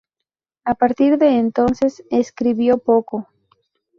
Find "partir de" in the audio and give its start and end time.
0.73-1.37